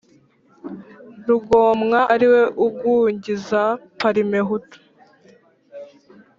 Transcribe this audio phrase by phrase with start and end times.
[1.27, 3.63] rugomwa ari we ugungiza
[3.99, 4.77] parimehutu